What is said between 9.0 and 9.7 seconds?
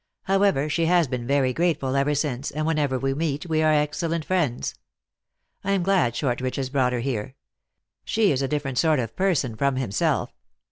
person